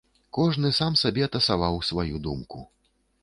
[0.37, 2.65] Кожны сам сабе тасаваў сваю думку.